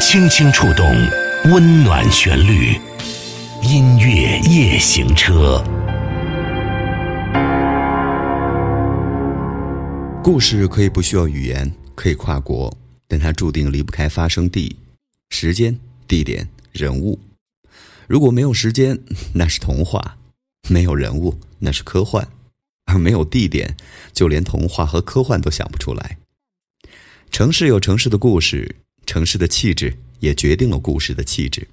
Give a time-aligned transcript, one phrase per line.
[0.00, 0.86] 轻轻触动，
[1.52, 2.78] 温暖旋律，
[3.62, 5.62] 音乐夜行车。
[10.22, 12.74] 故事可以不需要语言，可以跨国，
[13.06, 14.74] 但它注定离不开发生地、
[15.30, 15.78] 时间、
[16.08, 17.18] 地点、人物。
[18.06, 18.98] 如果没有时间，
[19.34, 20.00] 那是童话；
[20.68, 22.24] 没有人物，那是科幻；
[22.86, 23.76] 而没有地点，
[24.12, 26.16] 就连童话和科幻都想不出来。
[27.36, 31.68] 城市有城市的故事，城市的气质也决定了故事的气质。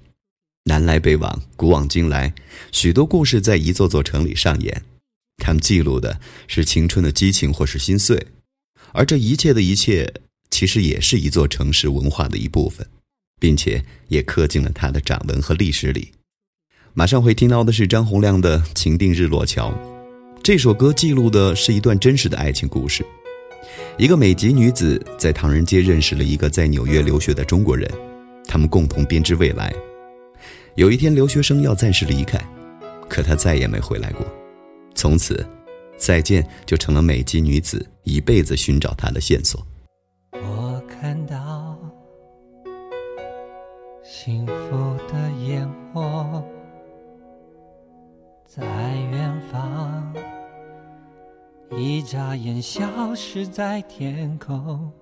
[0.64, 2.34] 南来北往，古往今来，
[2.70, 4.82] 许多故事在一座座城里上演，
[5.38, 8.26] 他们记录的是青春的激情或是心碎。
[8.92, 10.12] 而这一切的一切，
[10.50, 12.86] 其实也是一座城市文化的一部分，
[13.40, 16.12] 并且也刻进了它的掌纹和历史里。
[16.92, 19.70] 马上会听到的是张洪亮的《情定日落桥》，
[20.42, 23.02] 这首歌记录的是一段真实的爱情故事。
[23.96, 27.90] 一个美籍女子在唐人街认识了一个在纽约留学的中国人，
[28.46, 29.74] 他们共同编织未来。
[30.74, 32.38] 有一天，留学生要暂时离开，
[33.08, 34.26] 可他再也没回来过。
[34.94, 35.44] 从此。
[35.96, 39.64] 再见，就成了美籍女子一辈子寻找他的线索。
[51.76, 52.82] 一眨眼消
[53.16, 54.92] 失在天空，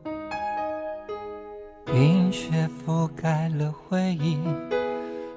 [1.84, 4.39] 冰雪覆盖了回忆，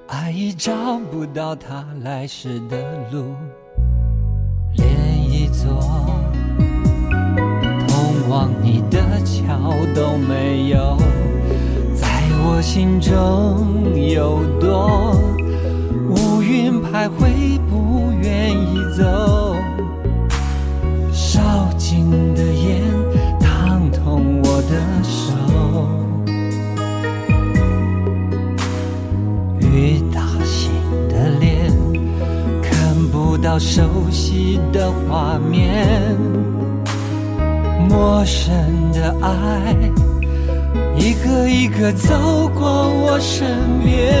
[0.06, 3.34] 爱已找不到它来时的路。
[4.76, 5.68] 连一座
[7.86, 10.96] 通往你的桥都没有，
[11.94, 12.08] 在
[12.44, 15.14] 我心中有多
[16.10, 17.45] 乌云徘徊，
[35.16, 36.14] 画面，
[37.88, 38.52] 陌生
[38.92, 39.74] 的爱，
[40.94, 43.48] 一个一个走过我身
[43.82, 44.12] 边。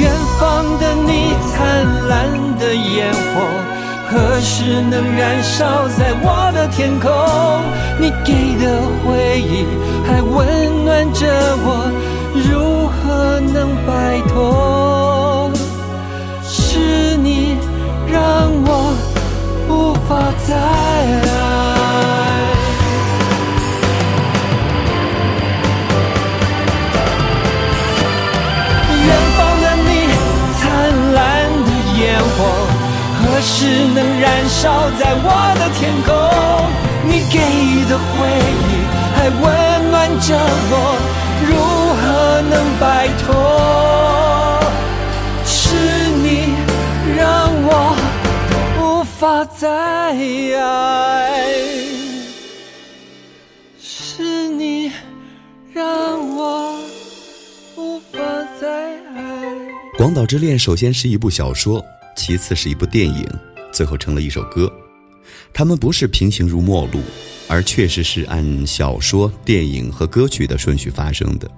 [0.00, 0.10] 远
[0.40, 2.26] 方的你，灿烂
[2.58, 3.42] 的烟火，
[4.08, 7.10] 何时能燃烧在我的天空？
[8.00, 9.66] 你给的回忆
[10.06, 11.26] 还温暖着
[11.58, 11.92] 我，
[12.32, 14.91] 如何能摆脱？
[20.46, 20.56] 再爱，
[29.04, 29.88] 远方的你，
[30.58, 30.60] 灿
[31.14, 31.18] 烂
[31.64, 31.68] 的
[31.98, 32.00] 烟
[32.36, 32.38] 火，
[33.18, 33.50] 何时
[33.94, 34.60] 能燃烧
[34.98, 35.26] 在我
[35.58, 36.10] 的天空？
[37.04, 37.34] 你给
[37.88, 38.10] 的回
[38.68, 38.70] 忆
[39.16, 39.42] 还温
[39.90, 40.28] 暖着
[40.70, 40.72] 我，
[41.48, 41.50] 如
[42.00, 42.02] 何
[42.50, 42.82] 能摆
[43.24, 43.91] 脱？
[49.22, 49.70] 法再
[50.58, 51.54] 爱，
[53.80, 54.90] 是你
[55.72, 56.76] 让我
[57.76, 58.18] 无法
[58.60, 59.54] 再爱。
[59.96, 61.80] 《广岛之恋》首先是一部小说，
[62.16, 63.24] 其次是一部电影，
[63.72, 64.68] 最后成了一首歌。
[65.54, 67.00] 它们不是平行如陌路，
[67.46, 71.48] 而确实是按小说、电影和歌曲的顺序发生的。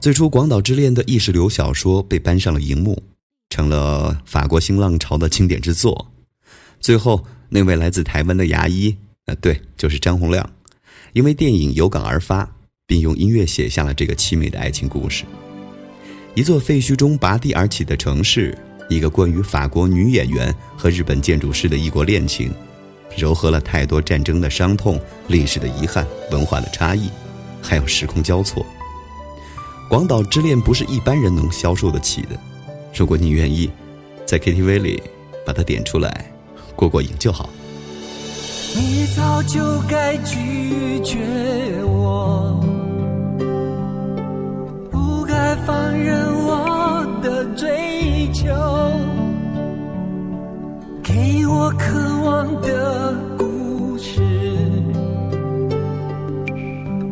[0.00, 3.00] 最初，《广岛之恋》的意识流小说被搬上了荧幕，
[3.48, 6.04] 成了法国新浪潮的经典之作。
[6.88, 10.50] 最后，那位来自台湾的牙医，呃，对，就是张洪亮，
[11.12, 12.50] 因为电影有感而发，
[12.86, 15.24] 并用音乐写下了这个凄美的爱情故事。
[16.34, 18.56] 一座废墟中拔地而起的城市，
[18.88, 22.50] 一个关于法国女演员和日本建筑师的异国恋情，
[23.14, 27.10] 糅合了太多战争的伤痛、历史的遗憾、文化的差异，
[27.60, 28.64] 还有时空交错。
[29.90, 32.40] 广岛之恋不是一般人能消受得起的。
[32.94, 33.70] 如果你愿意，
[34.24, 35.02] 在 KTV 里
[35.44, 36.32] 把它点出来。
[36.78, 37.50] 过过瘾就好。
[38.76, 39.58] 你早就
[39.88, 41.18] 该拒绝
[41.84, 42.60] 我，
[44.88, 48.46] 不该放任我的追求，
[51.02, 54.20] 给我渴望的故事，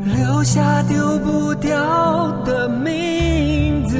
[0.05, 3.97] 留下丢不掉的名字。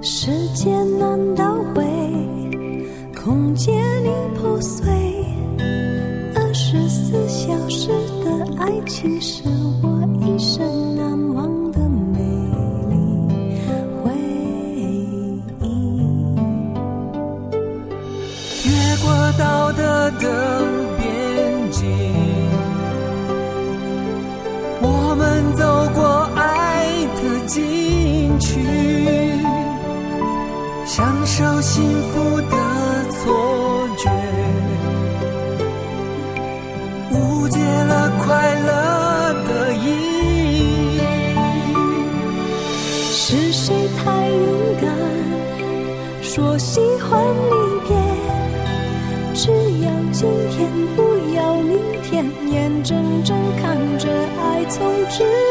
[0.00, 1.59] 时间难道？
[3.22, 4.88] 空间里破碎，
[6.34, 7.88] 二十四小时
[8.24, 9.42] 的爱情是
[54.70, 55.49] 从指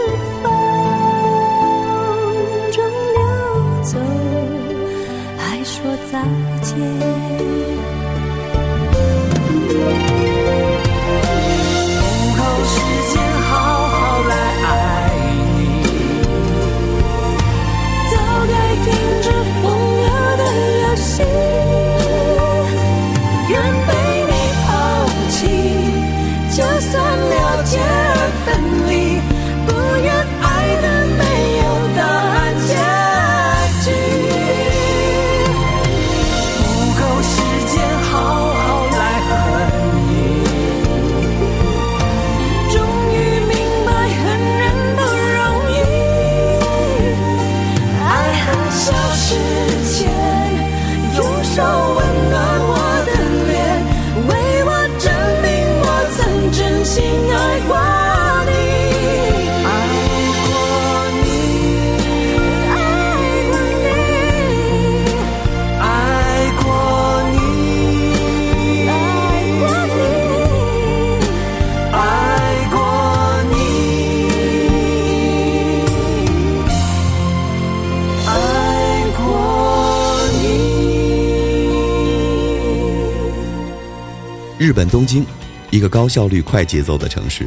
[84.79, 85.25] 本东京，
[85.71, 87.45] 一个高效率、快节奏的城市，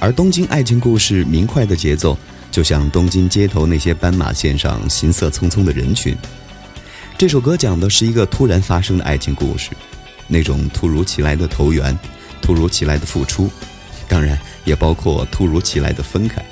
[0.00, 2.16] 而东京爱情故事明快的节奏，
[2.50, 6.16] 就像东京街头那些斑马线上行色匆匆的人群。
[7.18, 9.72] 这首歌讲的是一个突然发生的爱情故事，
[10.26, 11.94] 那种突如其来的投缘，
[12.40, 13.50] 突如其来的付出，
[14.08, 16.42] 当然也包括突如其来的分开，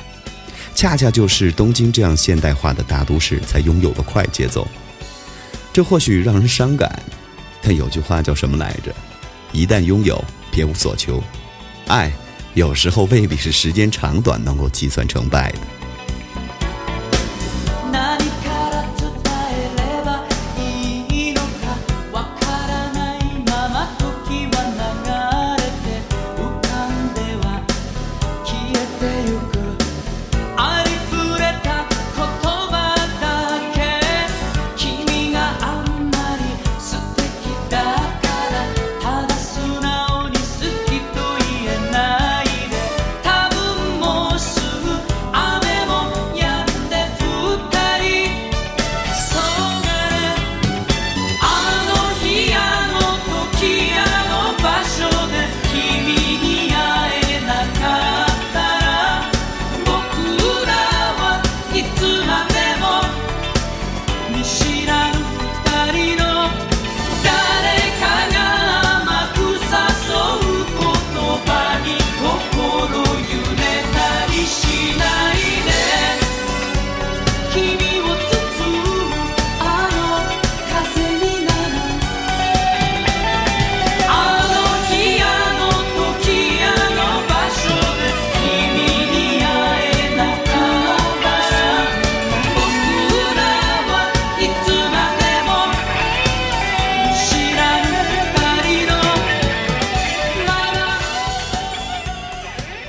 [0.74, 4.68] 恰恰就是东京这样现代化的大都市才拥有的快节奏。
[5.72, 7.02] 这或许让人伤感，
[7.62, 8.94] 但有句话叫什么来着？
[9.52, 11.22] 一旦拥有，别无所求。
[11.86, 12.10] 爱，
[12.54, 15.58] 有时候未必是时间长短能够计算成败的。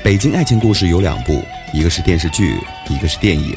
[0.03, 1.41] 北京爱情故事有两部，
[1.73, 3.55] 一个是电视剧，一个是电影。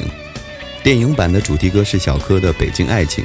[0.81, 3.21] 电影版的主题歌是小柯的《北京爱情》。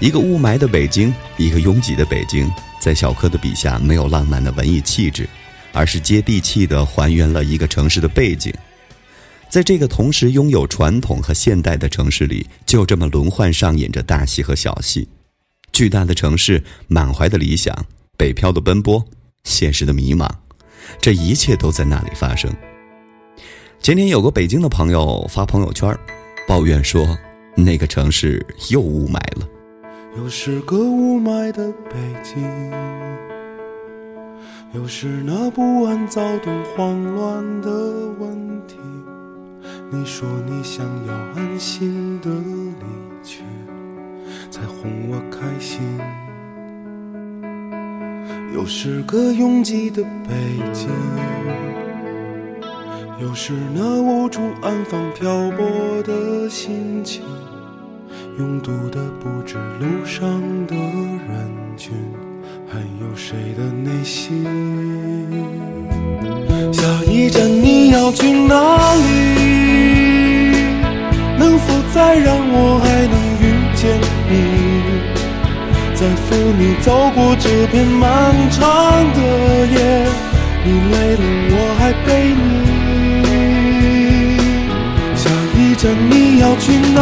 [0.00, 2.46] 一个雾霾的北京，一个拥挤的北京，
[2.78, 5.26] 在小柯的笔下没有浪漫的文艺气质，
[5.72, 8.52] 而是接地气的还原了一个城市的背景。
[9.48, 15.08] 在这个同时拥有传统和现代的城市里，就这么轮换上演着大戏和小戏。
[15.72, 17.74] 巨大的城市，满怀的理想，
[18.18, 19.02] 北漂的奔波，
[19.44, 20.28] 现实的迷茫，
[21.00, 22.50] 这一切都在那里发生。
[23.78, 25.96] 前天有个北京的朋友发朋友圈，
[26.48, 27.16] 抱怨说
[27.54, 29.46] 那个城市又雾霾了。
[30.16, 32.42] 又是个雾霾的北京，
[34.72, 37.70] 又是那不安、躁动、慌乱的
[38.18, 38.76] 问题。
[39.90, 43.42] 你说你想要安心的离去，
[44.50, 45.80] 才哄我开心。
[48.54, 50.34] 又是个拥挤的北
[50.72, 50.88] 京，
[53.20, 57.22] 又是那无处安放漂泊的心情。
[58.38, 60.28] 拥堵的不止路上
[60.66, 61.92] 的人群，
[62.68, 64.44] 还有谁的内心？
[66.72, 69.00] 下一站你要去哪里？
[71.38, 74.65] 能否再让我还能遇见你？
[76.06, 78.62] 在扶你走过这片漫长
[79.12, 79.20] 的
[79.66, 80.06] 夜，
[80.62, 82.46] 你累了我还陪你。
[85.16, 87.00] 下一站你要去哪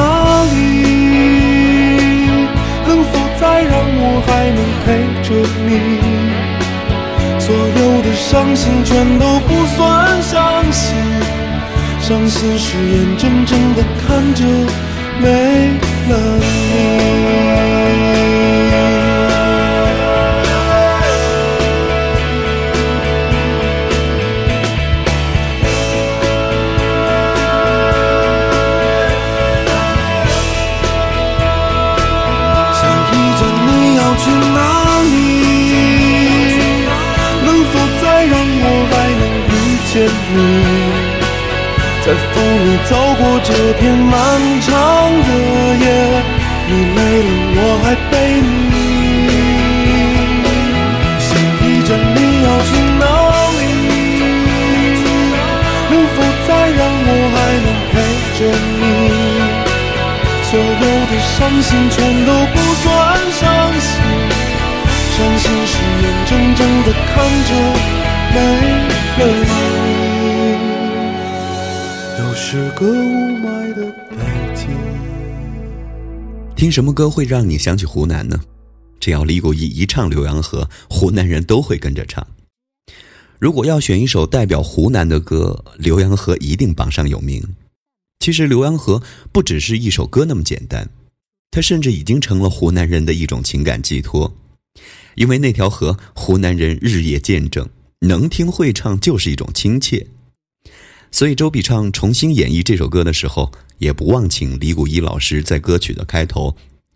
[0.55, 0.57] 里？
[2.87, 4.89] 能否再让我还能陪
[5.23, 5.29] 着
[5.69, 5.71] 你？
[7.39, 10.97] 所有的伤心全都不算伤心，
[12.01, 14.43] 伤心是眼睁睁的看着
[15.21, 15.29] 没
[16.09, 18.64] 了你。
[40.37, 40.39] 你
[42.05, 42.31] 在扶
[42.65, 43.49] 你走过这
[43.79, 44.13] 片漫
[44.61, 44.71] 长
[45.23, 45.31] 的
[45.81, 45.85] 夜，
[46.67, 48.13] 你累了我还背
[48.43, 48.75] 你。
[51.19, 51.27] 下
[51.63, 53.03] 一站你要去哪
[53.59, 53.63] 里？
[55.91, 57.95] 能否再让我还能陪
[58.37, 58.41] 着
[58.81, 58.83] 你？
[60.51, 62.85] 所有的伤心全都不算
[63.33, 63.41] 伤
[63.81, 63.89] 心，
[65.17, 65.73] 伤心是
[66.03, 67.13] 眼睁睁的看
[67.49, 67.51] 着
[68.35, 68.37] 没
[69.19, 69.84] 了你。
[72.47, 74.19] 是个雾霾的北
[74.55, 74.69] 京。
[76.55, 78.39] 听什么歌会让你想起湖南呢？
[79.01, 82.25] 只要李谷一一唱《浏阳河》，湖南人都会跟着唱。
[83.39, 87.43] 如果要选一首代表湖南的歌，《浏阳河》一定榜上有名。
[88.21, 88.99] 其实，《浏阳河》
[89.33, 90.91] 不只是一首歌那么简单，
[91.51, 94.31] 它甚至已经成了湖南人的一种情感寄托。
[95.15, 97.67] 因为那条河，湖南人日夜见证，
[98.01, 100.07] 能听会唱就是一种亲切。
[101.15, 106.53] 所以，周笔畅重新演绎这首歌的时候，也不忘请李谷一老师在歌曲的开头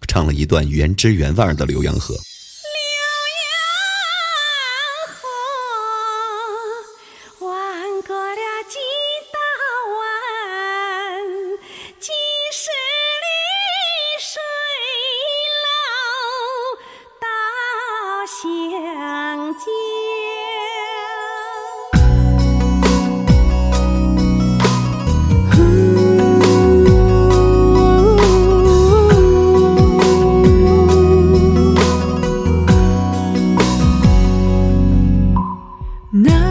[0.08, 1.94] 唱了一段原汁原味的《浏阳》。
[2.00, 2.16] 河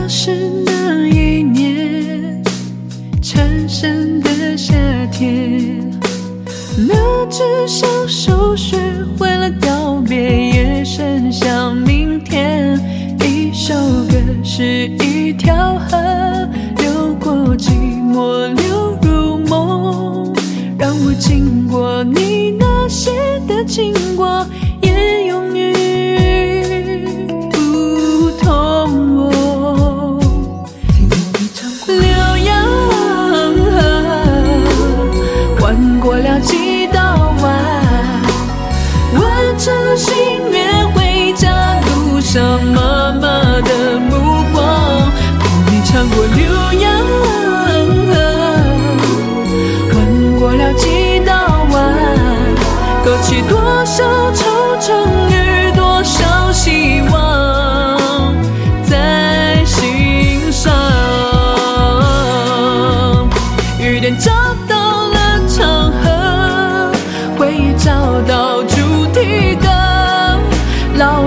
[0.07, 0.56] 是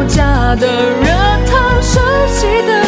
[0.06, 1.08] 家的热
[1.46, 2.79] 汤，熟悉的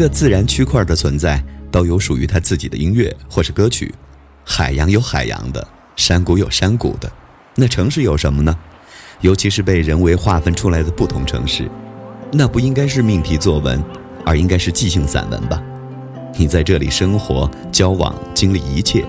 [0.00, 3.94] 个自然区块的存在都有属于它自己的音乐或是歌曲。
[4.42, 7.12] 海洋有海洋的，山谷有山谷的，
[7.54, 8.56] 那城市有什么呢？
[9.20, 11.70] 尤其是被人为划分出来的不同城市，
[12.32, 13.84] 那不应该是命题作文，
[14.24, 15.62] 而应该是即兴散文吧？
[16.38, 19.04] 你在这里生活、交往、经历一切，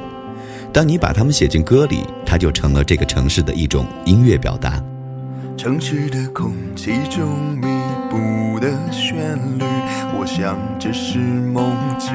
[0.74, 4.84] 当你把它们写进歌里，它就成了这个城市的一种音乐表达。
[5.58, 7.28] 城市的空气中
[7.62, 7.68] 弥
[8.10, 9.64] 补的旋律，
[10.18, 12.12] 我想这是梦境。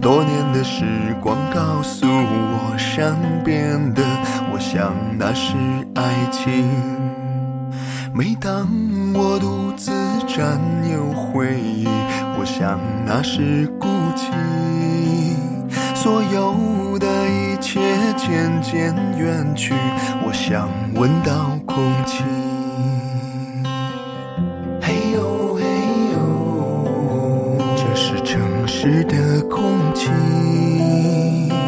[0.00, 0.84] 多年的时
[1.22, 4.02] 光告诉我，善变的，
[4.52, 5.54] 我想那是
[5.94, 6.68] 爱情。
[8.14, 8.68] 每当
[9.14, 9.90] 我独自
[10.26, 10.60] 占
[10.92, 11.86] 有回忆，
[12.38, 14.28] 我想那是孤寂。
[16.02, 17.78] 所有的一切
[18.16, 19.72] 渐渐远去，
[20.26, 22.24] 我想闻到空气。
[24.80, 25.62] 嘿呦嘿
[26.12, 26.18] 呦，
[27.76, 29.62] 这是城市的空
[29.94, 30.08] 气。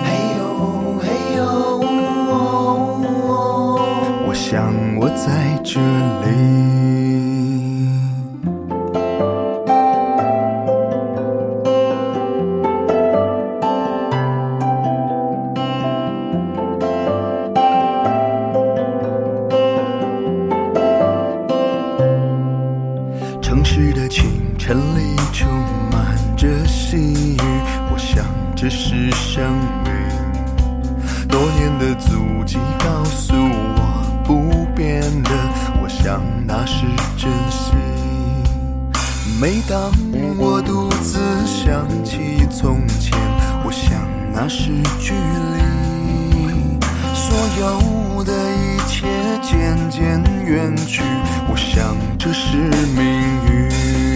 [0.03, 0.43] 嘿呦
[1.01, 1.47] 嘿呦，
[4.27, 6.74] 我想我在这里。
[50.55, 51.03] 远去，
[51.49, 53.03] 我想这是命
[53.51, 54.14] 运。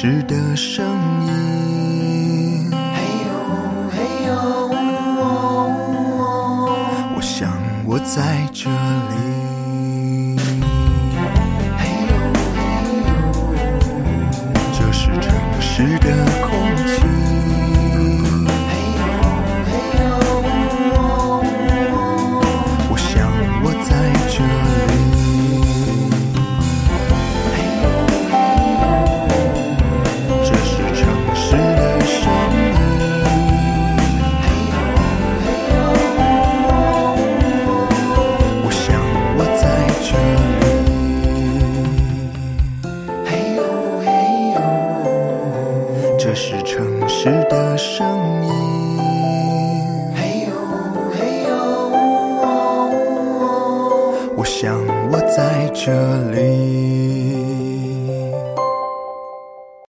[0.00, 0.86] 时的声
[1.26, 1.57] 音。